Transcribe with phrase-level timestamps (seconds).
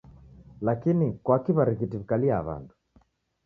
[0.67, 2.73] Lakini kwaki w'arighiti w'ikalia w'andu.